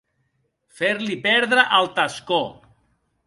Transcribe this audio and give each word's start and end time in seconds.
Fer-li 0.77 1.17
perdre 1.27 1.67
el 1.81 1.91
tascó. 1.99 2.41